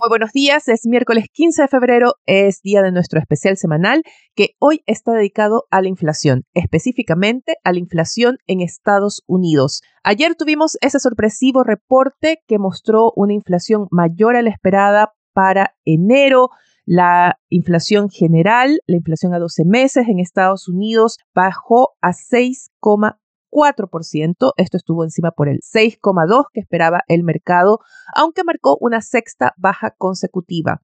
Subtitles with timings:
[0.00, 4.02] Muy buenos días, es miércoles 15 de febrero, es día de nuestro especial semanal
[4.34, 9.82] que hoy está dedicado a la inflación, específicamente a la inflación en Estados Unidos.
[10.02, 16.48] Ayer tuvimos ese sorpresivo reporte que mostró una inflación mayor a la esperada para enero.
[16.86, 23.19] La inflación general, la inflación a 12 meses en Estados Unidos bajó a 6,1%.
[23.50, 24.52] 4%.
[24.56, 27.80] Esto estuvo encima por el 6,2% que esperaba el mercado,
[28.14, 30.80] aunque marcó una sexta baja consecutiva.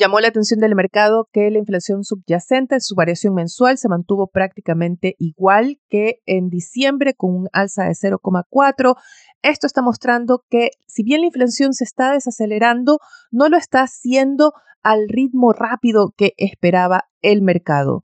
[0.00, 5.14] Llamó la atención del mercado que la inflación subyacente, su variación mensual, se mantuvo prácticamente
[5.18, 8.94] igual que en diciembre con un alza de 0,4.
[9.42, 12.98] Esto está mostrando que si bien la inflación se está desacelerando,
[13.30, 18.04] no lo está haciendo al ritmo rápido que esperaba el mercado.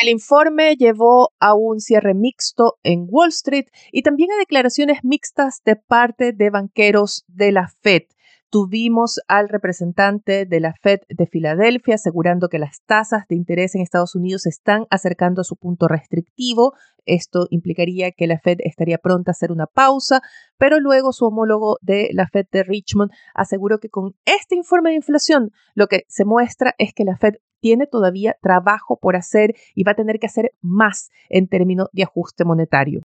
[0.00, 5.62] El informe llevó a un cierre mixto en Wall Street y también a declaraciones mixtas
[5.64, 8.02] de parte de banqueros de la Fed.
[8.48, 13.80] Tuvimos al representante de la Fed de Filadelfia asegurando que las tasas de interés en
[13.80, 16.74] Estados Unidos están acercando a su punto restrictivo.
[17.06, 20.20] Esto implicaría que la Fed estaría pronta a hacer una pausa,
[20.58, 24.96] pero luego su homólogo de la Fed de Richmond aseguró que con este informe de
[24.96, 29.84] inflación lo que se muestra es que la Fed tiene todavía trabajo por hacer y
[29.84, 33.00] va a tener que hacer más en términos de ajuste monetario.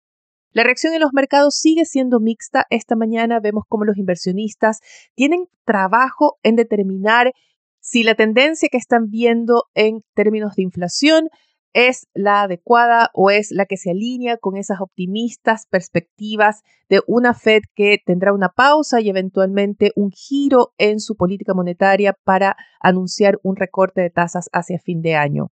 [0.52, 2.64] La reacción en los mercados sigue siendo mixta.
[2.70, 4.80] Esta mañana vemos cómo los inversionistas
[5.14, 7.32] tienen trabajo en determinar
[7.80, 11.28] si la tendencia que están viendo en términos de inflación
[11.76, 17.34] es la adecuada o es la que se alinea con esas optimistas perspectivas de una
[17.34, 23.38] Fed que tendrá una pausa y eventualmente un giro en su política monetaria para anunciar
[23.42, 25.50] un recorte de tasas hacia fin de año.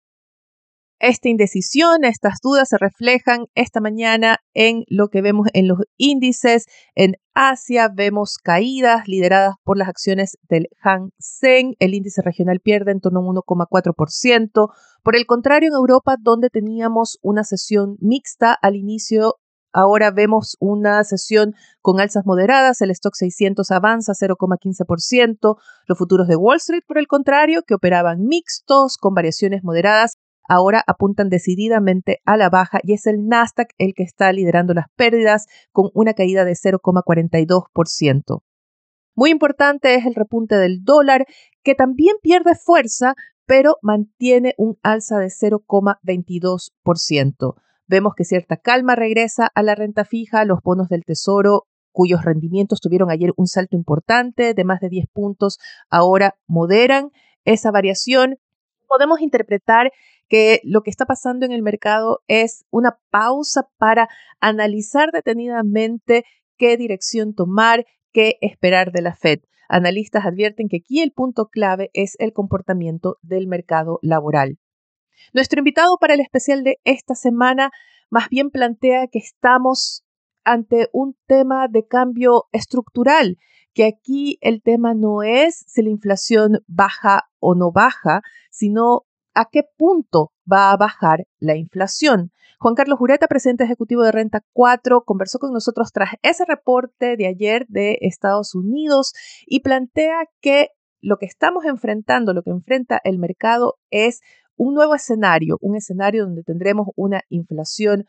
[0.99, 6.65] Esta indecisión, estas dudas se reflejan esta mañana en lo que vemos en los índices.
[6.95, 11.75] En Asia vemos caídas lideradas por las acciones del Hang Seng.
[11.81, 14.71] El índice regional pierde en torno a un 1,4%.
[15.05, 19.35] Por el contrario, en Europa, donde teníamos una sesión mixta al inicio,
[19.77, 25.57] Ahora vemos una sesión con alzas moderadas, el stock 600 avanza 0,15%,
[25.89, 30.85] los futuros de Wall Street, por el contrario, que operaban mixtos con variaciones moderadas, ahora
[30.87, 35.47] apuntan decididamente a la baja y es el Nasdaq el que está liderando las pérdidas
[35.73, 38.43] con una caída de 0,42%.
[39.17, 41.27] Muy importante es el repunte del dólar,
[41.65, 43.15] que también pierde fuerza,
[43.47, 47.55] pero mantiene un alza de 0,22%.
[47.87, 52.81] Vemos que cierta calma regresa a la renta fija, los bonos del tesoro cuyos rendimientos
[52.81, 57.13] tuvieron ayer un salto importante de más de 10 puntos, ahora moderan
[57.45, 58.37] esa variación.
[58.89, 59.93] Podemos interpretar
[60.29, 64.09] que lo que está pasando en el mercado es una pausa para
[64.41, 66.25] analizar detenidamente
[66.59, 69.39] qué dirección tomar, qué esperar de la Fed.
[69.75, 74.61] Analistas advierten que aquí el punto clave es el comportamiento del mercado laboral.
[75.33, 77.73] Nuestro invitado para el especial de esta semana
[78.09, 80.05] más bien plantea que estamos
[80.45, 83.37] ante un tema de cambio estructural,
[83.73, 88.21] que aquí el tema no es si la inflación baja o no baja,
[88.53, 92.31] sino a qué punto va a bajar la inflación.
[92.65, 97.27] Juan Carlos Jureta, presidente ejecutivo de Renta 4, conversó con nosotros tras ese reporte de
[97.27, 99.13] ayer de Estados Unidos
[99.47, 100.69] y plantea que
[101.03, 104.23] lo que estamos enfrentando, lo que enfrenta el mercado es
[104.57, 108.07] un nuevo escenario, un escenario donde tendremos una inflación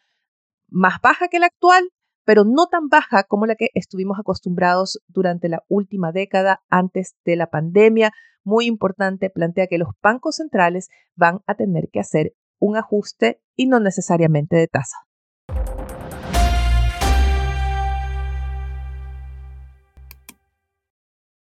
[0.69, 1.89] más baja que la actual,
[2.23, 7.35] pero no tan baja como la que estuvimos acostumbrados durante la última década antes de
[7.35, 8.13] la pandemia.
[8.45, 13.67] Muy importante, plantea que los bancos centrales van a tener que hacer un ajuste y
[13.67, 14.97] no necesariamente de tasa.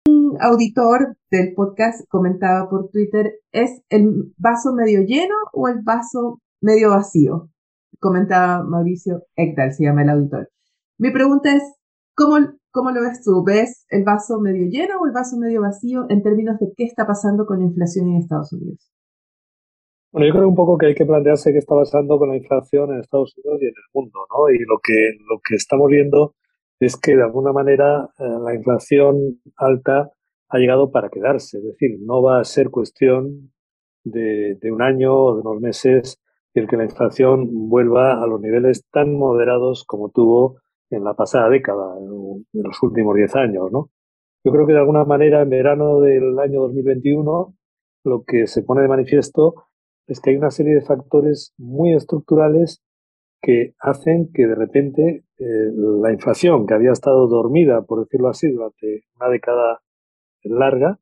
[0.07, 6.41] Un auditor del podcast comentaba por Twitter, ¿es el vaso medio lleno o el vaso
[6.61, 7.49] medio vacío?
[7.99, 10.49] Comentaba Mauricio Ekdal, se llama el auditor.
[10.97, 11.63] Mi pregunta es,
[12.15, 12.37] ¿cómo,
[12.71, 13.43] ¿cómo lo ves tú?
[13.43, 17.07] ¿Ves el vaso medio lleno o el vaso medio vacío en términos de qué está
[17.07, 18.94] pasando con la inflación en Estados Unidos?
[20.15, 22.89] Bueno, yo creo un poco que hay que plantearse qué está pasando con la inflación
[22.93, 24.49] en Estados Unidos y en el mundo, ¿no?
[24.49, 26.35] Y lo que, lo que estamos viendo
[26.79, 30.13] es que de alguna manera eh, la inflación alta
[30.47, 33.51] ha llegado para quedarse, es decir, no va a ser cuestión
[34.05, 36.21] de, un año o de unos meses
[36.53, 41.49] el que la inflación vuelva a los niveles tan moderados como tuvo en la pasada
[41.49, 43.89] década, en los últimos 10 años, ¿no?
[44.45, 47.53] Yo creo que de alguna manera en verano del año 2021
[48.05, 49.65] lo que se pone de manifiesto
[50.07, 52.81] es que hay una serie de factores muy estructurales
[53.41, 55.71] que hacen que de repente eh,
[56.01, 59.81] la inflación, que había estado dormida, por decirlo así, durante una década
[60.43, 60.99] larga,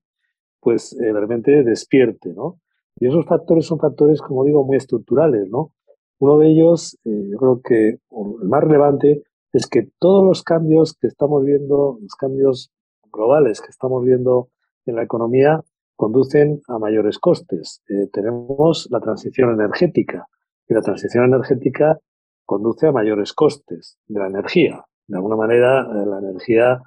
[0.59, 2.59] pues eh, de repente despierte, ¿no?
[2.99, 5.73] Y esos factores son factores, como digo, muy estructurales, ¿no?
[6.19, 10.97] Uno de ellos, eh, yo creo que el más relevante, es que todos los cambios
[10.99, 12.71] que estamos viendo, los cambios
[13.11, 14.49] globales que estamos viendo
[14.85, 15.63] en la economía,
[16.03, 17.81] conducen a mayores costes.
[18.11, 20.27] tenemos la transición energética
[20.67, 21.97] y la transición energética
[22.45, 24.83] conduce a mayores costes de la energía.
[25.07, 26.81] De alguna manera, eh, la energía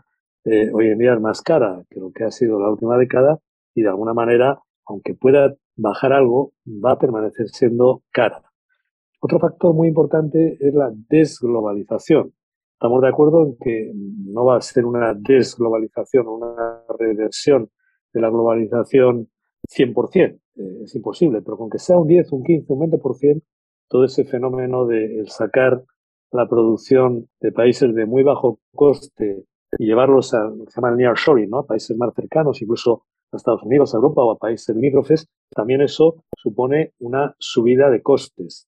[0.44, 3.38] eh, hoy en día es más cara que lo que ha sido la última década
[3.74, 8.42] y de alguna manera, aunque pueda bajar algo, va a permanecer siendo cara.
[9.20, 12.34] Otro factor muy importante es la desglobalización.
[12.74, 17.70] Estamos de acuerdo en que no va a ser una desglobalización, una reversión
[18.16, 19.28] de la globalización
[19.68, 20.40] 100%.
[20.56, 23.42] Eh, es imposible, pero con que sea un 10, un 15, un 20%,
[23.88, 25.84] todo ese fenómeno de sacar
[26.32, 29.44] la producción de países de muy bajo coste
[29.78, 31.58] y llevarlos a lo que se llama el nearshoring, ¿no?
[31.58, 35.82] a países más cercanos, incluso a Estados Unidos, a Europa o a países limítrofes, también
[35.82, 38.66] eso supone una subida de costes.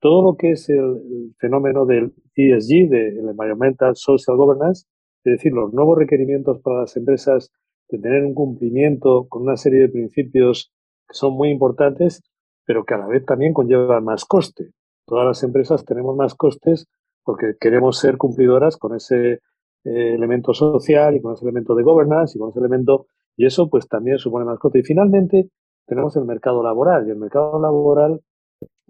[0.00, 4.86] Todo lo que es el, fenómeno del ESG, del Environmental Social Governance,
[5.24, 7.52] es decir, los nuevos requerimientos para las empresas
[7.88, 10.72] de tener un cumplimiento con una serie de principios
[11.08, 12.22] que son muy importantes,
[12.64, 14.72] pero que a la vez también conllevan más coste.
[15.06, 16.86] Todas las empresas tenemos más costes
[17.22, 19.40] porque queremos ser cumplidoras con ese
[19.84, 23.06] eh, elemento social y con ese elemento de governance y con ese elemento,
[23.36, 24.80] y eso pues también supone más coste.
[24.80, 25.50] Y finalmente
[25.86, 28.20] tenemos el mercado laboral, y el mercado laboral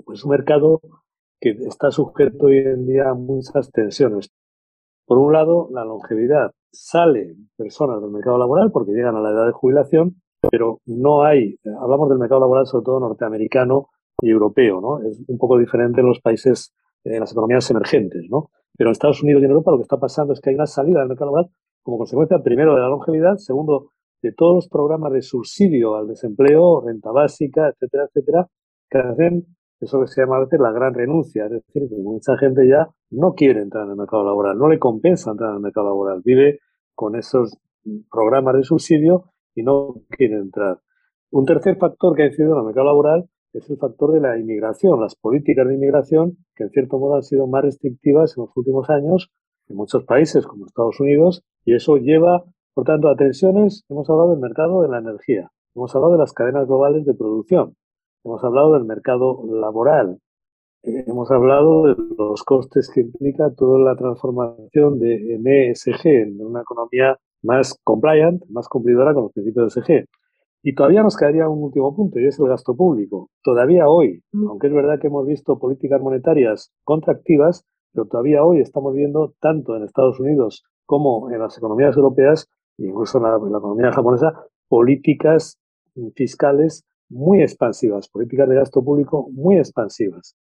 [0.04, 0.80] pues, es un mercado
[1.40, 4.30] que está sujeto hoy en día a muchas tensiones.
[5.06, 6.52] Por un lado, la longevidad.
[6.72, 10.16] Salen personas del mercado laboral porque llegan a la edad de jubilación
[10.50, 13.88] pero no hay, hablamos del mercado laboral sobre todo norteamericano
[14.20, 15.00] y europeo, ¿no?
[15.08, 16.74] Es un poco diferente en los países,
[17.04, 18.50] en las economías emergentes, ¿no?
[18.76, 20.66] Pero en Estados Unidos y en Europa lo que está pasando es que hay una
[20.66, 21.50] salida del mercado laboral
[21.82, 23.90] como consecuencia, primero, de la longevidad, segundo,
[24.22, 28.48] de todos los programas de subsidio al desempleo, renta básica, etcétera, etcétera,
[28.90, 29.46] que hacen
[29.80, 32.88] eso que se llama a veces la gran renuncia, es decir, que mucha gente ya
[33.10, 36.22] no quiere entrar en el mercado laboral, no le compensa entrar en el mercado laboral,
[36.24, 36.60] vive
[36.94, 37.58] con esos
[38.10, 40.80] programas de subsidio y no quiere entrar.
[41.30, 44.38] Un tercer factor que ha incidido en el mercado laboral es el factor de la
[44.38, 48.56] inmigración, las políticas de inmigración que en cierto modo han sido más restrictivas en los
[48.56, 49.30] últimos años
[49.68, 52.44] en muchos países como Estados Unidos y eso lleva,
[52.74, 53.84] por tanto, a tensiones.
[53.88, 57.76] Hemos hablado del mercado de la energía, hemos hablado de las cadenas globales de producción,
[58.26, 60.18] hemos hablado del mercado laboral,
[60.82, 66.62] eh, hemos hablado de los costes que implica toda la transformación de MSG en una
[66.62, 70.08] economía más compliant, más cumplidora con los principios de SG.
[70.62, 73.30] Y todavía nos quedaría un último punto, y es el gasto público.
[73.42, 74.48] Todavía hoy, mm.
[74.48, 79.76] aunque es verdad que hemos visto políticas monetarias contractivas, pero todavía hoy estamos viendo, tanto
[79.76, 83.92] en Estados Unidos como en las economías europeas, e incluso en la, en la economía
[83.92, 84.34] japonesa,
[84.68, 85.60] políticas
[86.16, 90.36] fiscales muy expansivas, políticas de gasto público muy expansivas.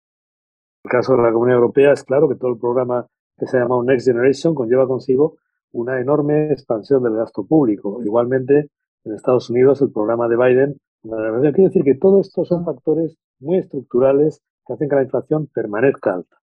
[0.82, 3.06] En el caso de la Comunidad Europea es claro que todo el programa
[3.38, 5.36] que se llama Next Generation conlleva consigo
[5.72, 8.02] una enorme expansión del gasto público.
[8.02, 8.70] Igualmente,
[9.04, 13.58] en Estados Unidos, el programa de Biden, quiere decir que todo esto son factores muy
[13.58, 16.36] estructurales que hacen que la inflación permanezca alta.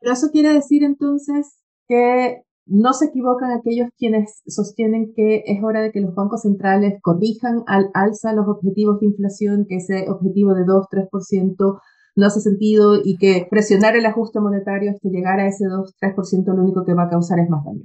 [0.00, 5.80] Pero eso quiere decir entonces que no se equivocan aquellos quienes sostienen que es hora
[5.80, 10.54] de que los bancos centrales corrijan al alza los objetivos de inflación, que ese objetivo
[10.54, 11.80] de 2-3%
[12.16, 16.62] no hace sentido y que presionar el ajuste monetario hasta llegar a ese 2-3% lo
[16.62, 17.84] único que va a causar es más daño.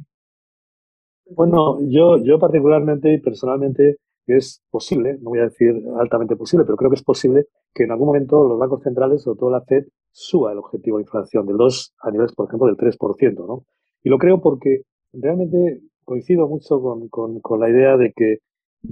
[1.35, 3.97] Bueno, yo, yo particularmente y personalmente
[4.27, 7.91] es posible, no voy a decir altamente posible, pero creo que es posible que en
[7.91, 11.57] algún momento los bancos centrales, sobre todo la FED, suba el objetivo de inflación del
[11.57, 13.63] 2 a niveles, por ejemplo, del 3%, ¿no?
[14.03, 14.81] Y lo creo porque
[15.13, 18.39] realmente coincido mucho con, con, la idea de que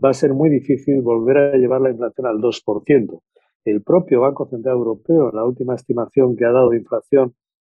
[0.03, 3.19] va a ser muy difícil volver a llevar la inflación al 2%.
[3.65, 7.33] El propio Banco Central Europeo, en la última estimación que ha dado de inflación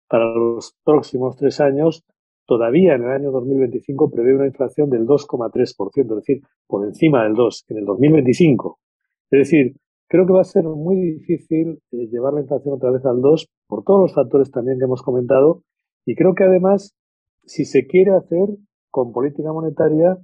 [0.10, 2.04] para los próximos tres años,
[2.46, 7.36] todavía en el año 2025 prevé una inflación del 2,3%, es decir, por encima del
[7.36, 8.80] 2 en el 2025.
[9.30, 9.76] Es decir,
[10.08, 13.48] creo que va a ser muy difícil eh, llevar la inflación otra vez al 2
[13.68, 15.62] por todos los factores también que hemos comentado
[16.06, 16.96] y creo que además,
[17.48, 18.50] si se quiere hacer
[18.92, 20.18] con política monetaria,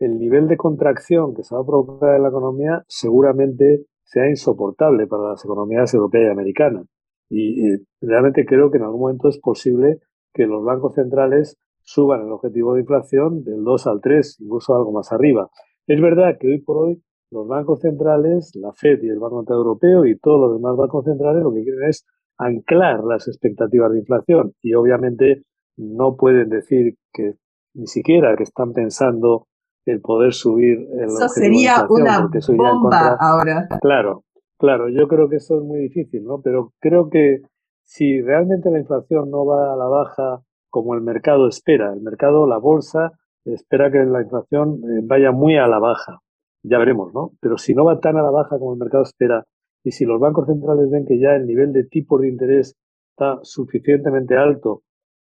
[0.00, 5.06] el nivel de contracción que se va a provocar en la economía seguramente sea insoportable
[5.06, 6.86] para las economías europeas y americanas.
[7.30, 9.98] Y, realmente creo que en algún momento es posible
[10.32, 14.92] que los bancos centrales suban el objetivo de inflación del 2 al 3, incluso algo
[14.92, 15.48] más arriba.
[15.86, 19.58] Es verdad que hoy por hoy los bancos centrales, la Fed y el Banco Central
[19.58, 22.04] Europeo y todos los demás bancos centrales lo que quieren es
[22.36, 25.42] anclar las expectativas de inflación y obviamente
[25.76, 27.34] no pueden decir que
[27.74, 29.46] ni siquiera que están pensando
[29.86, 33.68] el poder subir el eso sería una bomba ahora.
[33.80, 34.24] Claro
[34.58, 37.42] claro yo creo que eso es muy difícil no pero creo que
[37.82, 40.40] si realmente la inflación no va a la baja
[40.70, 43.12] como el mercado espera el mercado la bolsa
[43.44, 46.20] espera que la inflación eh, vaya muy a la baja.
[46.62, 49.44] Ya veremos no pero si no va tan a la baja como el mercado espera
[49.82, 52.74] y si los bancos centrales ven que ya el nivel de tipo de interés
[53.10, 54.82] está suficientemente alto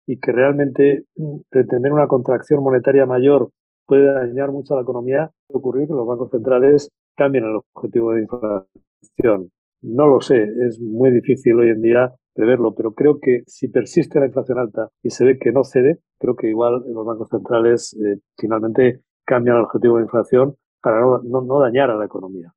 [0.08, 3.52] y que realmente mm, pretender una contracción monetaria mayor
[3.86, 8.14] puede dañar mucho a la economía, puede ocurrir que los bancos centrales cambien el objetivo
[8.14, 9.52] de inflación.
[9.82, 14.20] No lo sé, es muy difícil hoy en día preverlo, pero creo que si persiste
[14.20, 17.96] la inflación alta y se ve que no cede, creo que igual los bancos centrales
[17.96, 22.54] eh, finalmente cambian el objetivo de inflación para no dañar a la economía.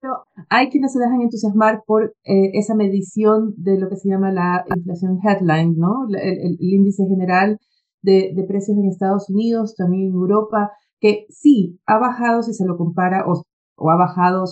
[0.00, 4.30] Pero hay quienes se dejan entusiasmar por eh, esa medición de lo que se llama
[4.30, 6.06] la inflación headline, ¿no?
[6.08, 7.58] El, índice general
[8.02, 12.76] de, precios en Estados Unidos, también en Europa, que sí ha bajado si se lo
[12.76, 13.42] compara o,
[13.76, 14.44] o ha bajado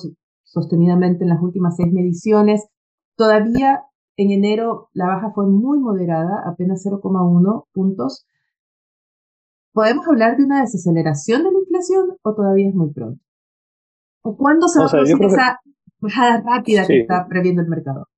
[0.42, 2.66] sostenidamente en las últimas seis mediciones.
[3.16, 3.84] Todavía
[4.16, 8.26] en enero la baja fue muy moderada, apenas 0,1 puntos.
[9.72, 13.25] ¿Podemos hablar de una desaceleración de la inflación o todavía es muy pronto?
[14.28, 15.60] ¿O cuándo se va a producir esa
[16.00, 18.08] bajada rápida que está previendo el mercado?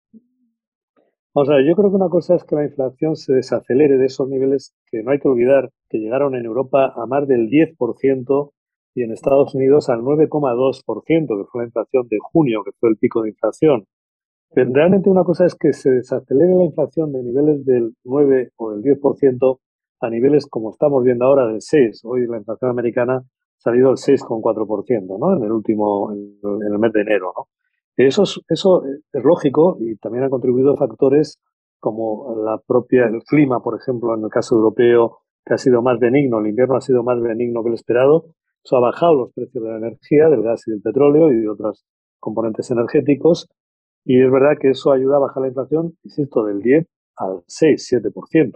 [1.34, 4.26] O sea, yo creo que una cosa es que la inflación se desacelere de esos
[4.26, 8.52] niveles que no hay que olvidar que llegaron en Europa a más del 10%
[8.94, 12.96] y en Estados Unidos al 9,2%, que fue la inflación de junio, que fue el
[12.96, 13.84] pico de inflación.
[14.54, 18.70] Pero realmente una cosa es que se desacelere la inflación de niveles del 9 o
[18.70, 19.58] del 10%
[20.00, 22.00] a niveles como estamos viendo ahora del 6.
[22.04, 23.22] Hoy la inflación americana
[23.58, 25.36] salido el 6,4%, ¿no?
[25.36, 27.48] En el último, en el mes de enero, ¿no?
[27.96, 31.40] Eso es, eso es lógico y también han contribuido factores
[31.80, 35.98] como la propia, el clima, por ejemplo, en el caso europeo, que ha sido más
[35.98, 38.26] benigno, el invierno ha sido más benigno que el esperado,
[38.64, 41.48] eso ha bajado los precios de la energía, del gas y del petróleo y de
[41.48, 41.84] otros
[42.20, 43.48] componentes energéticos,
[44.04, 46.86] y es verdad que eso ayuda a bajar la inflación, insisto, del 10
[47.16, 48.52] al 6, 7%.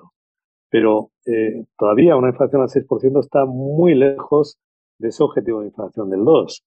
[0.70, 4.58] Pero eh, todavía una inflación al 6% está muy lejos
[5.02, 6.64] de ese objetivo de inflación del 2.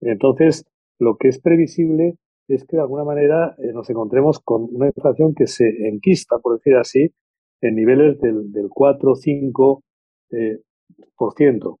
[0.00, 0.64] Entonces,
[0.98, 2.16] lo que es previsible
[2.48, 6.54] es que de alguna manera eh, nos encontremos con una inflación que se enquista, por
[6.54, 7.10] decir así,
[7.60, 9.82] en niveles del, del 4-5%,
[10.32, 10.60] eh,
[11.16, 11.78] por, ciento,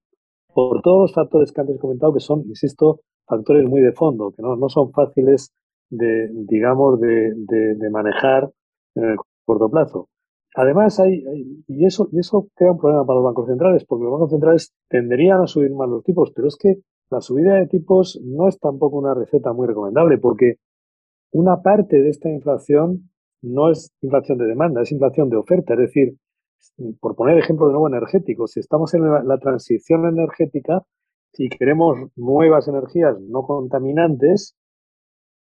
[0.52, 4.32] por todos los factores que antes he comentado, que son, insisto, factores muy de fondo,
[4.32, 5.52] que no, no son fáciles
[5.90, 8.50] de, digamos, de, de manejar
[8.94, 10.08] en el corto plazo.
[10.54, 11.24] Además, hay,
[11.66, 14.72] y, eso, y eso crea un problema para los bancos centrales, porque los bancos centrales
[14.88, 16.76] tenderían a subir más los tipos, pero es que
[17.10, 20.56] la subida de tipos no es tampoco una receta muy recomendable, porque
[21.32, 23.10] una parte de esta inflación
[23.42, 25.74] no es inflación de demanda, es inflación de oferta.
[25.74, 26.16] Es decir,
[27.00, 30.82] por poner ejemplo de nuevo energético, si estamos en la, transición energética,
[31.32, 34.56] si queremos nuevas energías no contaminantes,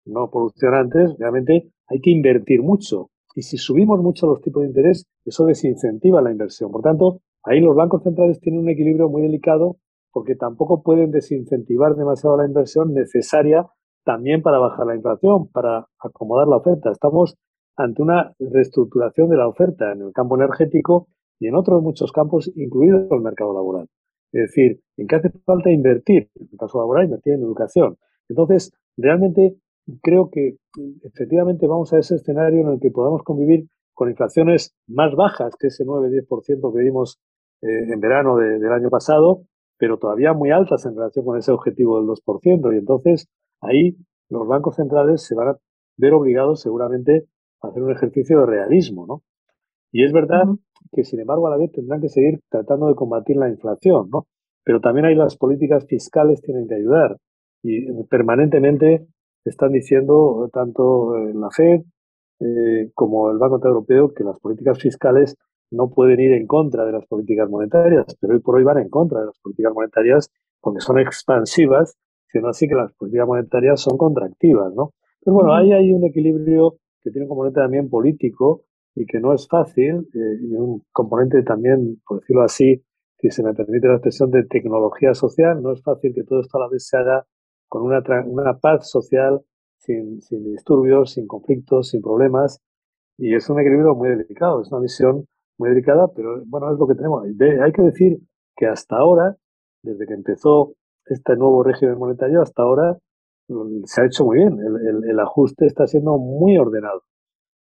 [0.06, 3.11] no polucionantes, realmente hay que invertir mucho.
[3.36, 6.72] Y si subimos mucho los tipos de interés, eso desincentiva la inversión.
[6.72, 9.78] Por tanto, ahí los bancos centrales tienen un equilibrio muy delicado
[10.12, 13.68] porque tampoco pueden desincentivar demasiado la inversión necesaria
[14.04, 16.92] también para bajar la inflación, para acomodar la oferta.
[16.92, 17.38] Estamos
[17.78, 21.08] ante una reestructuración de la oferta en el campo energético
[21.40, 23.88] y en otros muchos campos, incluido el mercado laboral.
[24.32, 27.98] Es decir, en qué hace falta invertir, en el caso laboral, invertir en educación.
[28.30, 29.56] Entonces, realmente
[30.02, 30.58] creo que
[31.04, 35.68] efectivamente vamos a ese escenario en el que podamos convivir con inflaciones más bajas que
[35.68, 37.20] ese 9-10% que vimos
[37.62, 39.44] eh, en verano del año pasado,
[39.78, 42.74] pero todavía muy altas en relación con ese objetivo del 2%.
[42.74, 43.28] Y entonces
[43.62, 43.98] ahí
[44.30, 45.58] los bancos centrales se van a
[45.98, 47.26] ver obligados seguramente
[47.62, 49.24] a hacer un ejercicio de realismo, ¿no?
[49.92, 50.46] Y es verdad
[50.92, 54.26] que, sin embargo, a la vez tendrán que seguir tratando de combatir la inflación, ¿no?
[54.64, 57.18] Pero también hay las políticas fiscales tienen que ayudar
[57.64, 59.08] y permanentemente
[59.46, 61.82] están diciendo tanto la Fed
[62.40, 65.36] eh, como el Banco Central Europeo que las políticas fiscales
[65.72, 68.90] no pueden ir en contra de las políticas monetarias, pero hoy por hoy van en
[68.90, 71.96] contra de las políticas monetarias porque son expansivas,
[72.28, 74.94] sino así que las políticas monetarias son contractivas, ¿no?
[75.24, 78.64] Pero bueno, ahí hay un equilibrio que tiene un componente también político
[78.96, 82.84] y que no es fácil, eh, y un componente también, por decirlo así,
[83.18, 86.58] si se me permite la expresión de tecnología social, no es fácil que todo esto
[86.58, 87.26] a la vez se haga
[87.72, 89.40] con una, una paz social
[89.78, 92.60] sin, sin disturbios, sin conflictos, sin problemas.
[93.18, 95.26] Y es un equilibrio muy delicado, es una visión
[95.58, 97.24] muy delicada, pero bueno, es lo que tenemos.
[97.24, 98.20] hay que decir
[98.58, 99.38] que hasta ahora,
[99.84, 100.74] desde que empezó
[101.06, 102.98] este nuevo régimen monetario, hasta ahora
[103.86, 104.60] se ha hecho muy bien.
[104.60, 107.04] El, el, ajuste está siendo muy ordenado.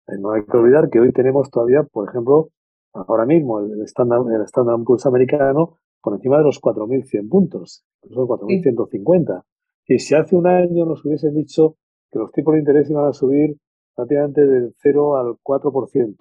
[0.08, 2.50] Eh, no hay que olvidar que hoy tenemos todavía, por ejemplo,
[2.94, 8.28] ahora mismo el Standard, el Standard Poor's americano por encima de los 4.100 puntos, incluso
[8.28, 9.44] 4.150.
[9.88, 11.76] Y si hace un año nos hubiesen dicho
[12.12, 13.58] que los tipos de interés iban a subir
[13.96, 16.18] prácticamente del 0 al 4%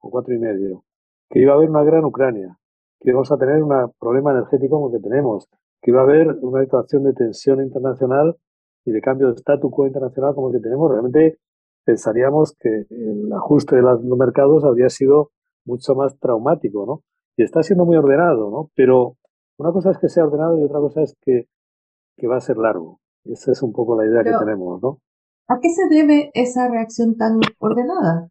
[0.00, 0.82] o 4,5%,
[1.30, 2.58] que iba a haber una gran Ucrania,
[3.00, 5.48] que íbamos a tener un problema energético como que tenemos,
[5.80, 8.36] que iba a haber una situación de tensión internacional
[8.84, 11.38] y de cambio de statu quo internacional como el que tenemos, realmente
[11.84, 15.30] pensaríamos que el ajuste de los mercados habría sido
[15.64, 17.02] mucho más traumático, ¿no?
[17.36, 18.70] Y está siendo muy ordenado, ¿no?
[18.74, 19.16] Pero
[19.58, 21.46] una cosa es que sea ordenado y otra cosa es que,
[22.16, 23.00] que va a ser largo.
[23.24, 25.00] Esa es un poco la idea que tenemos, ¿no?
[25.48, 28.30] ¿A qué se debe esa reacción tan ordenada?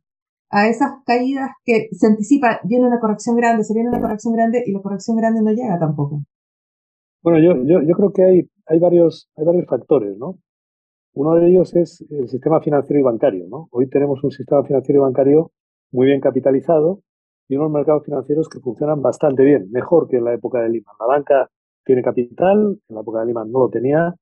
[0.50, 4.64] A esas caídas que se anticipa, viene una corrección grande, se viene una corrección grande
[4.66, 6.22] y la corrección grande no llega tampoco.
[7.22, 10.38] Bueno, yo, yo, yo creo que hay, hay, varios, hay varios factores, ¿no?
[11.14, 13.68] Uno de ellos es el sistema financiero y bancario, ¿no?
[13.72, 15.52] Hoy tenemos un sistema financiero y bancario
[15.92, 17.02] muy bien capitalizado
[17.48, 20.92] y unos mercados financieros que funcionan bastante bien, mejor que en la época de Lima.
[21.00, 21.50] La banca
[21.86, 24.16] tiene capital, en la época de Lima no lo tenía.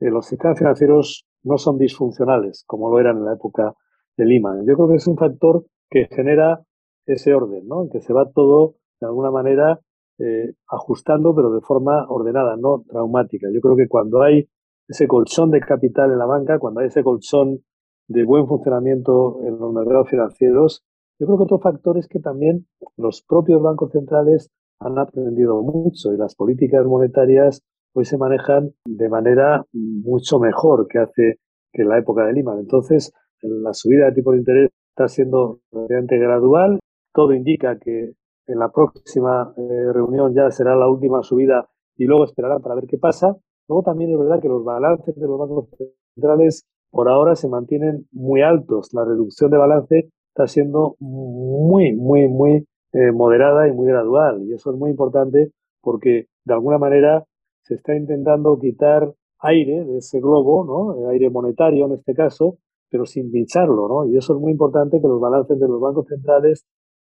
[0.00, 3.72] Eh, los sistemas financieros no son disfuncionales como lo eran en la época
[4.16, 4.56] de Lima.
[4.66, 6.60] Yo creo que es un factor que genera
[7.06, 7.88] ese orden, ¿no?
[7.90, 9.80] Que se va todo de alguna manera
[10.18, 13.48] eh, ajustando, pero de forma ordenada, no traumática.
[13.52, 14.48] Yo creo que cuando hay
[14.88, 17.60] ese colchón de capital en la banca, cuando hay ese colchón
[18.08, 20.84] de buen funcionamiento en los mercados financieros,
[21.18, 22.66] yo creo que otro factor es que también
[22.96, 24.50] los propios bancos centrales
[24.80, 27.62] han aprendido mucho y las políticas monetarias
[27.94, 31.38] hoy se manejan de manera mucho mejor que hace
[31.72, 32.56] que la época de Lima.
[32.58, 33.12] Entonces,
[33.42, 36.78] la subida de tipo de interés está siendo relativamente gradual.
[37.12, 38.12] Todo indica que
[38.46, 42.84] en la próxima eh, reunión ya será la última subida y luego esperarán para ver
[42.86, 43.36] qué pasa.
[43.68, 45.68] Luego también es verdad que los balances de los bancos
[46.14, 48.90] centrales por ahora se mantienen muy altos.
[48.92, 54.42] La reducción de balance está siendo muy, muy, muy eh, moderada y muy gradual.
[54.44, 55.50] Y eso es muy importante
[55.82, 57.24] porque de alguna manera
[57.62, 61.08] se está intentando quitar aire de ese globo, ¿no?
[61.08, 64.06] aire monetario en este caso, pero sin pincharlo, ¿no?
[64.06, 66.64] Y eso es muy importante que los balances de los bancos centrales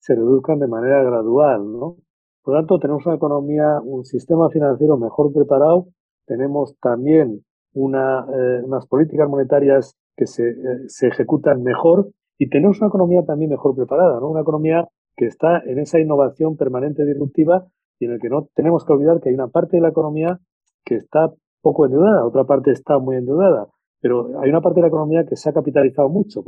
[0.01, 1.97] se reduzcan de manera gradual, ¿no?
[2.43, 5.87] Por lo tanto, tenemos una economía, un sistema financiero mejor preparado,
[6.27, 10.55] tenemos también eh, unas políticas monetarias que se, eh,
[10.88, 14.29] se ejecutan mejor y tenemos una economía también mejor preparada, ¿no?
[14.31, 17.66] Una economía que está en esa innovación permanente disruptiva
[17.98, 20.38] y en el que no tenemos que olvidar que hay una parte de la economía
[20.85, 23.66] que está poco endeudada, otra parte está muy endeudada,
[24.00, 26.44] pero hay una parte de la economía que se ha capitalizado mucho.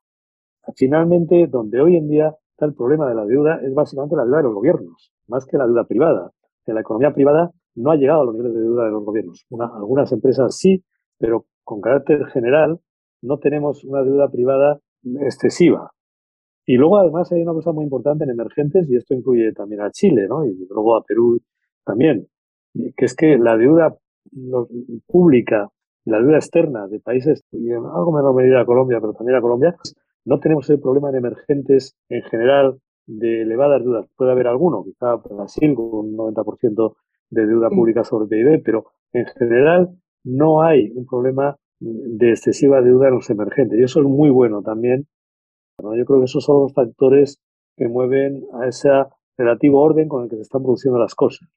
[0.77, 4.37] Finalmente, donde hoy en día está el problema de la deuda es básicamente la deuda
[4.37, 6.31] de los gobiernos, más que la deuda privada.
[6.65, 9.47] En la economía privada no ha llegado a los niveles de deuda de los gobiernos.
[9.75, 10.85] algunas empresas sí,
[11.19, 12.79] pero con carácter general
[13.21, 14.79] no tenemos una deuda privada
[15.23, 15.91] excesiva.
[16.71, 19.91] Y luego además hay una cosa muy importante en emergentes, y esto incluye también a
[19.91, 20.45] Chile, ¿no?
[20.45, 21.41] Y luego a Perú
[21.85, 22.29] también,
[22.97, 23.97] que es que la deuda
[25.09, 25.69] pública
[26.05, 29.37] y la deuda externa de países, y en algo menor medida a Colombia, pero también
[29.37, 29.75] a Colombia,
[30.25, 34.07] no tenemos el problema en emergentes en general de elevadas deudas.
[34.17, 36.95] Puede haber alguno, quizá Brasil con un 90%
[37.31, 39.89] de deuda pública sobre PIB, pero en general
[40.23, 43.77] no hay un problema de excesiva deuda en los emergentes.
[43.77, 45.09] Y eso es muy bueno también.
[45.97, 47.41] Yo creo que esos son los factores
[47.77, 48.89] que mueven a ese
[49.37, 51.49] relativo orden con el que se están produciendo las cosas.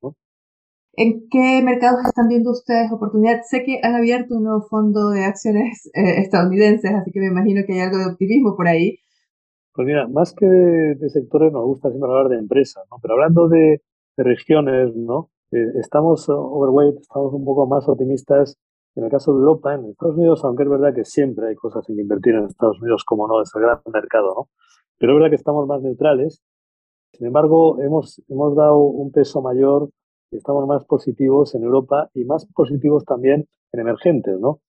[0.95, 3.41] ¿En qué mercados están viendo ustedes oportunidad?
[3.49, 7.61] Sé que han abierto un nuevo fondo de acciones eh, estadounidenses, así que me imagino
[7.65, 8.97] que hay algo de optimismo por ahí.
[9.73, 12.97] Pues mira, más que de, sectores nos gusta siempre hablar de empresas, ¿no?
[13.01, 13.81] Pero hablando de,
[14.15, 15.31] regiones, ¿no?
[15.51, 18.59] Eh, estamos overweight, estamos un poco más optimistas
[18.95, 21.87] en el caso de Europa, en Estados Unidos, aunque es verdad que siempre hay cosas
[21.89, 24.49] en que invertir en Estados Unidos, como no, es el gran mercado, ¿no?
[24.99, 26.43] Pero es verdad que estamos más neutrales.
[27.13, 29.89] Sin embargo, hemos, hemos dado un peso mayor
[30.31, 34.59] y estamos más positivos en Europa y más positivos también en emergentes, ¿no?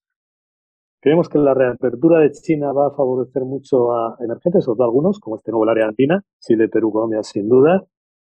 [1.00, 5.36] Creemos que la reapertura de China va a favorecer mucho a emergentes, todo algunos, como
[5.36, 7.84] este nuevo área andina, Chile, Perú, Colombia, sin duda.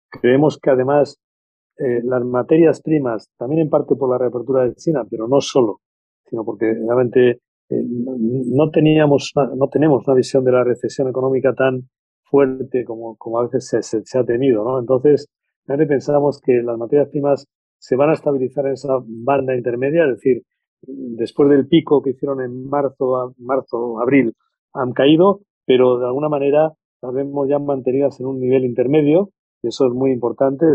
[0.10, 1.20] Creemos que además
[1.78, 5.82] eh, las materias primas, también en parte por la reapertura de China, pero no solo,
[6.26, 11.90] sino porque realmente eh, no teníamos, no tenemos una visión de la recesión económica tan
[12.24, 14.80] fuerte como, como a veces se, se, ha tenido, ¿no?
[14.80, 15.28] Entonces,
[15.66, 20.18] realmente pensamos que las materias primas se van a estabilizar en esa banda intermedia, es
[20.18, 20.44] decir,
[20.82, 24.34] después del pico que hicieron en marzo, marzo, abril,
[24.74, 29.32] han caído, pero de alguna manera las vemos ya mantenidas en un nivel intermedio,
[29.62, 30.66] y eso es muy importante.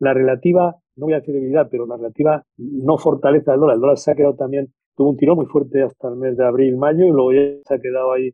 [0.00, 3.74] La relativa, no voy a decir debilidad, pero la relativa no fortaleza del dólar.
[3.76, 6.46] El dólar se ha quedado también, tuvo un tirón muy fuerte hasta el mes de
[6.46, 8.30] abril, mayo, y luego ya se ha quedado ahí,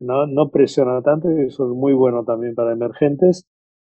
[0.00, 3.46] no, no presiona tanto, y eso es muy bueno también para emergentes.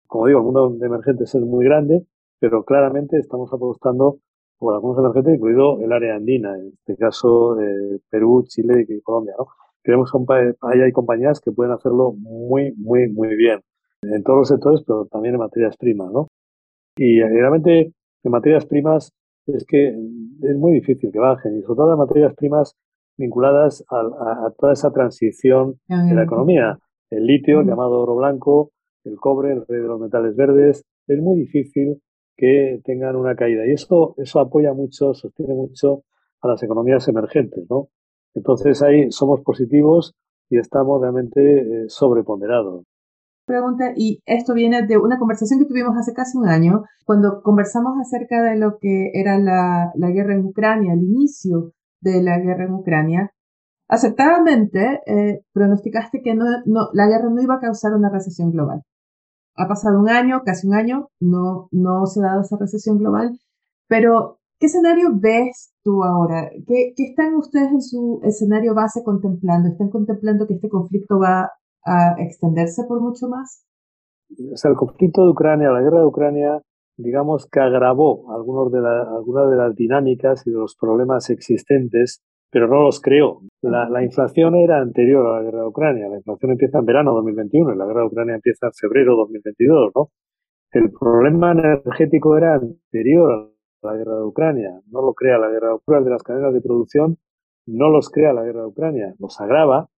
[0.06, 2.06] Como digo, el mundo de emergentes es muy grande,
[2.40, 4.18] pero claramente estamos apostando
[4.58, 9.34] por algunos emergentes, incluido el área andina, en este caso eh, Perú, Chile y Colombia.
[9.38, 9.46] ¿no?
[9.82, 13.60] Creemos que ahí hay compañías que pueden hacerlo muy, muy, muy bien
[14.02, 16.10] en todos los sectores, pero también en materias primas.
[16.12, 16.28] ¿no?
[16.98, 17.92] Y realmente
[18.24, 19.12] en materias primas
[19.46, 22.76] es que es muy difícil que bajen, y sobre todo en materias primas
[23.16, 26.78] vinculadas a, toda esa transición de la economía.
[27.10, 28.72] El litio, el llamado oro blanco,
[29.04, 32.02] el cobre, el rey de los metales verdes, es muy difícil
[32.36, 33.66] que tengan una caída.
[33.66, 36.02] Y eso, eso apoya mucho, sostiene mucho
[36.40, 37.88] a las economías emergentes, ¿no?
[38.34, 40.14] Entonces ahí somos positivos
[40.50, 42.84] y estamos realmente eh, sobreponderados.
[43.48, 47.98] Pregunta, y esto viene de una conversación que tuvimos hace casi un año, cuando conversamos
[48.00, 52.66] acerca de lo que era la, la guerra en Ucrania, el inicio de la guerra
[52.66, 53.32] en Ucrania.
[53.88, 58.82] Acertadamente eh, pronosticaste que no, no, la guerra no iba a causar una recesión global
[59.58, 63.38] ha pasado un año, casi un año, no, no se ha dado esa recesión global,
[63.88, 66.48] pero ¿qué escenario ves tú ahora?
[66.66, 69.68] ¿Qué, ¿Qué, están ustedes en su escenario base contemplando?
[69.68, 71.50] ¿Están contemplando que este conflicto va
[71.88, 73.64] a extenderse por mucho más?
[74.52, 76.60] O sea, el conflicto de Ucrania, la guerra de Ucrania,
[76.96, 82.68] digamos que agravó algunos de algunas de las dinámicas y de los problemas existentes pero
[82.68, 83.40] no los creó.
[83.62, 86.08] La, la, inflación era anterior a la guerra de Ucrania.
[86.08, 89.92] La inflación empieza en verano 2021 y la guerra de Ucrania empieza en febrero 2022,
[89.94, 90.10] ¿no?
[90.70, 94.80] El problema energético era anterior a la guerra de Ucrania.
[94.86, 97.18] No lo crea la guerra de Ucrania de las cadenas de producción,
[97.66, 99.14] no los crea la guerra de Ucrania.
[99.18, 99.88] Los agrava,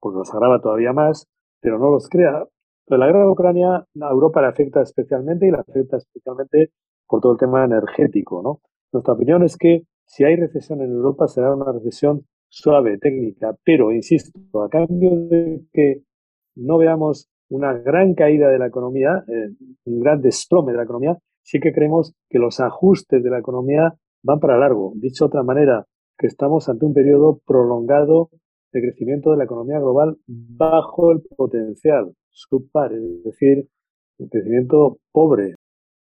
[0.00, 1.28] porque los agrava todavía más,
[1.60, 2.44] pero no los crea.
[2.86, 6.72] Pero la guerra de Ucrania a Europa le afecta especialmente y le afecta especialmente
[7.06, 8.60] por todo el tema energético, ¿no?
[8.92, 13.92] Nuestra opinión es que si hay recesión en Europa será una recesión suave, técnica, pero,
[13.92, 16.02] insisto, a cambio de que
[16.56, 19.50] no veamos una gran caída de la economía, eh,
[19.84, 23.94] un gran desplome de la economía, sí que creemos que los ajustes de la economía
[24.22, 24.92] van para largo.
[24.96, 25.86] Dicho de otra manera,
[26.18, 28.30] que estamos ante un periodo prolongado
[28.72, 33.68] de crecimiento de la economía global bajo el potencial subpar, es decir,
[34.18, 35.54] un crecimiento pobre.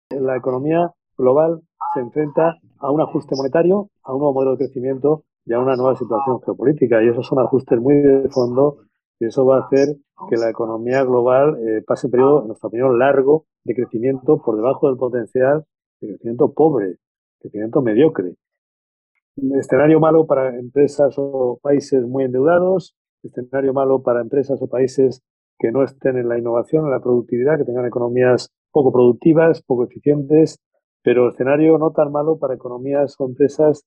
[0.09, 1.61] La economía global
[1.93, 5.75] se enfrenta a un ajuste monetario, a un nuevo modelo de crecimiento y a una
[5.75, 7.03] nueva situación geopolítica.
[7.03, 8.79] Y esos son ajustes muy de fondo
[9.19, 9.97] y eso va a hacer
[10.29, 14.55] que la economía global eh, pase un periodo, en nuestra opinión, largo de crecimiento por
[14.55, 15.65] debajo del potencial,
[15.99, 16.97] de crecimiento pobre,
[17.39, 18.35] crecimiento mediocre.
[19.57, 25.23] Escenario malo para empresas o países muy endeudados, escenario malo para empresas o países
[25.57, 29.85] que no estén en la innovación, en la productividad, que tengan economías poco productivas, poco
[29.85, 30.59] eficientes,
[31.03, 33.83] pero escenario no tan malo para economías o empresas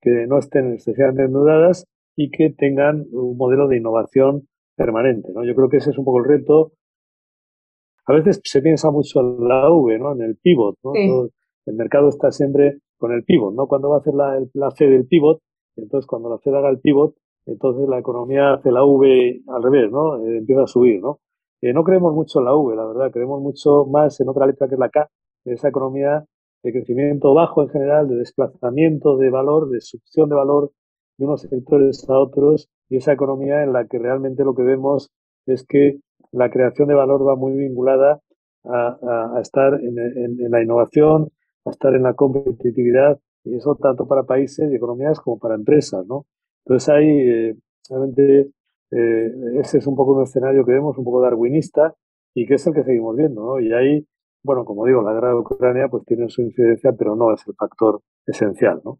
[0.00, 1.86] que no estén especialmente endeudadas
[2.16, 5.32] y que tengan un modelo de innovación permanente.
[5.32, 5.44] ¿no?
[5.44, 6.72] Yo creo que ese es un poco el reto.
[8.06, 10.12] A veces se piensa mucho en la V, ¿no?
[10.12, 10.76] en el pivot.
[10.82, 10.92] ¿no?
[10.94, 13.52] El mercado está siempre con el pivot.
[13.52, 13.66] ¿no?
[13.66, 15.40] Cuando va a hacer la, la Fed del pivot,
[15.76, 19.90] entonces cuando la Fed haga el pivot, entonces la economía hace la V al revés,
[19.90, 20.24] ¿no?
[20.24, 21.02] Eh, empieza a subir.
[21.02, 21.18] ¿no?
[21.60, 23.10] Eh, no creemos mucho en la V, la verdad.
[23.10, 25.10] Creemos mucho más en otra letra que es la K,
[25.44, 26.24] en esa economía
[26.62, 30.70] de crecimiento bajo en general, de desplazamiento de valor, de succión de valor
[31.18, 35.10] de unos sectores a otros y esa economía en la que realmente lo que vemos
[35.46, 35.98] es que
[36.30, 38.20] la creación de valor va muy vinculada
[38.64, 41.30] a, estar en, la innovación,
[41.64, 46.06] a estar en la competitividad y eso tanto para países y economías como para empresas,
[46.06, 46.26] ¿no?
[46.64, 47.56] Entonces ahí eh,
[47.88, 48.50] realmente
[48.90, 51.94] eh, ese es un poco un escenario que vemos, un poco darwinista
[52.34, 53.60] y que es el que seguimos viendo, ¿no?
[53.60, 54.06] Y ahí
[54.44, 57.54] bueno, como digo, la guerra de Ucrania pues tiene su incidencia, pero no es el
[57.54, 58.98] factor esencial, ¿no?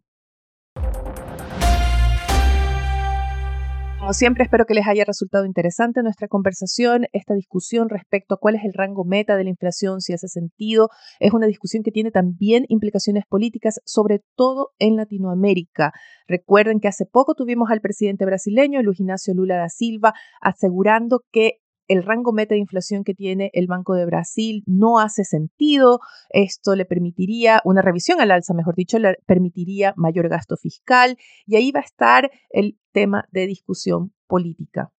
[4.03, 8.55] Como siempre, espero que les haya resultado interesante nuestra conversación, esta discusión respecto a cuál
[8.55, 10.89] es el rango meta de la inflación, si hace sentido.
[11.21, 15.93] Es una discusión que tiene también implicaciones políticas, sobre todo en Latinoamérica.
[16.27, 20.11] Recuerden que hace poco tuvimos al presidente brasileño, Luis Ignacio Lula da Silva,
[20.41, 21.62] asegurando que
[21.93, 25.99] el rango meta de inflación que tiene el Banco de Brasil no hace sentido.
[26.29, 31.55] Esto le permitiría una revisión al alza, mejor dicho, le permitiría mayor gasto fiscal y
[31.55, 34.91] ahí va a estar el tema de discusión política.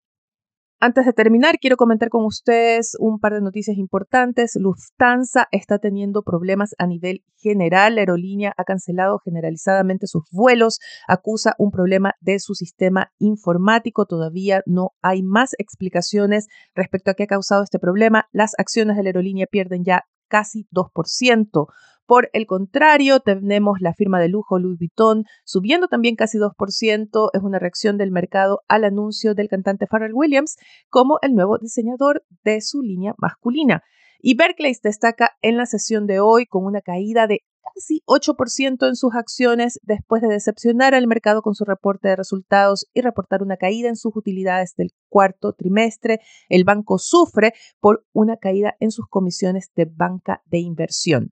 [0.80, 4.56] Antes de terminar, quiero comentar con ustedes un par de noticias importantes.
[4.56, 7.94] Lufthansa está teniendo problemas a nivel general.
[7.94, 14.04] La aerolínea ha cancelado generalizadamente sus vuelos, acusa un problema de su sistema informático.
[14.04, 18.26] Todavía no hay más explicaciones respecto a qué ha causado este problema.
[18.32, 21.66] Las acciones de la aerolínea pierden ya casi 2%.
[22.06, 27.30] Por el contrario, tenemos la firma de lujo Louis Vuitton subiendo también casi 2%.
[27.32, 30.56] Es una reacción del mercado al anuncio del cantante Pharrell Williams
[30.90, 33.82] como el nuevo diseñador de su línea masculina.
[34.20, 37.40] Y Berkeley destaca en la sesión de hoy con una caída de
[37.74, 42.86] casi 8% en sus acciones después de decepcionar al mercado con su reporte de resultados
[42.92, 46.20] y reportar una caída en sus utilidades del cuarto trimestre.
[46.50, 51.32] El banco sufre por una caída en sus comisiones de banca de inversión.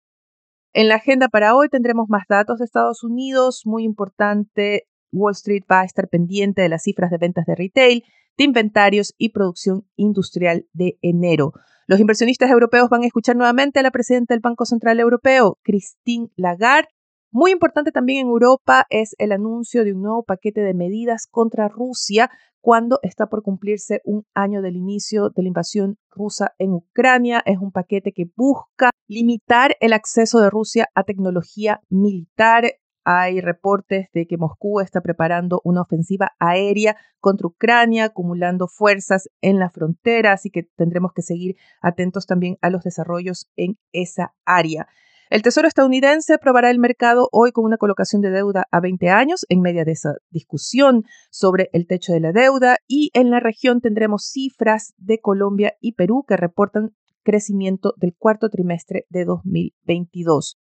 [0.73, 4.87] En la agenda para hoy tendremos más datos de Estados Unidos, muy importante.
[5.11, 8.05] Wall Street va a estar pendiente de las cifras de ventas de retail,
[8.37, 11.51] de inventarios y producción industrial de enero.
[11.87, 16.29] Los inversionistas europeos van a escuchar nuevamente a la presidenta del Banco Central Europeo, Christine
[16.37, 16.87] Lagarde.
[17.31, 21.67] Muy importante también en Europa es el anuncio de un nuevo paquete de medidas contra
[21.67, 22.29] Rusia
[22.61, 27.41] cuando está por cumplirse un año del inicio de la invasión rusa en Ucrania.
[27.45, 32.75] Es un paquete que busca limitar el acceso de Rusia a tecnología militar.
[33.03, 39.57] Hay reportes de que Moscú está preparando una ofensiva aérea contra Ucrania, acumulando fuerzas en
[39.57, 44.87] la frontera, así que tendremos que seguir atentos también a los desarrollos en esa área.
[45.31, 49.45] El Tesoro estadounidense aprobará el mercado hoy con una colocación de deuda a 20 años
[49.47, 53.79] en medio de esa discusión sobre el techo de la deuda y en la región
[53.79, 60.60] tendremos cifras de Colombia y Perú que reportan crecimiento del cuarto trimestre de 2022.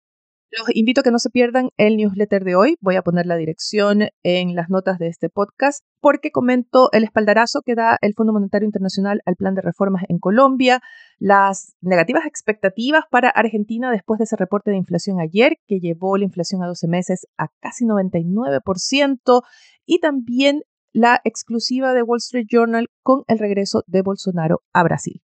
[0.59, 2.77] Los invito a que no se pierdan el newsletter de hoy.
[2.81, 7.61] Voy a poner la dirección en las notas de este podcast porque comento el espaldarazo
[7.61, 10.81] que da el Fondo Monetario Internacional al plan de reformas en Colombia,
[11.19, 16.25] las negativas expectativas para Argentina después de ese reporte de inflación ayer que llevó la
[16.25, 19.43] inflación a 12 meses a casi 99%
[19.85, 20.63] y también
[20.95, 25.21] la exclusiva de Wall Street Journal con el regreso de Bolsonaro a Brasil.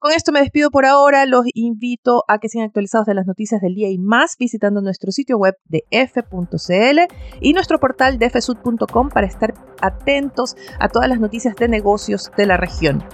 [0.00, 1.26] Con esto me despido por ahora.
[1.26, 5.12] Los invito a que sean actualizados de las noticias del día y más visitando nuestro
[5.12, 7.00] sitio web de f.cl
[7.42, 12.46] y nuestro portal de fsud.com para estar atentos a todas las noticias de negocios de
[12.46, 13.04] la región.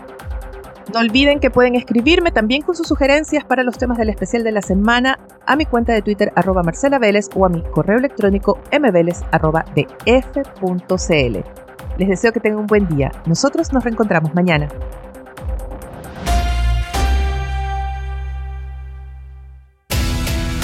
[0.95, 4.53] No olviden que pueden escribirme también con sus sugerencias para los temas del especial de
[4.53, 8.61] la semana a mi cuenta de Twitter arroba Marcela Vélez o a mi correo electrónico
[8.71, 11.39] mveles arroba de f.cl.
[11.99, 13.11] Les deseo que tengan un buen día.
[13.27, 14.69] Nosotros nos reencontramos mañana.